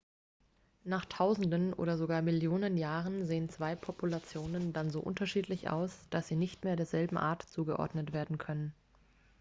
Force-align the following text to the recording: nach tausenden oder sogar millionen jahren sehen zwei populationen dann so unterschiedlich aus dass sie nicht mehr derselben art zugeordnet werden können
nach 0.83 1.05
tausenden 1.05 1.73
oder 1.73 1.95
sogar 1.95 2.23
millionen 2.23 2.75
jahren 2.75 3.23
sehen 3.27 3.49
zwei 3.49 3.75
populationen 3.75 4.73
dann 4.73 4.89
so 4.89 4.99
unterschiedlich 4.99 5.69
aus 5.69 6.07
dass 6.09 6.27
sie 6.27 6.35
nicht 6.35 6.63
mehr 6.63 6.75
derselben 6.75 7.19
art 7.19 7.43
zugeordnet 7.43 8.11
werden 8.11 8.39
können 8.39 8.73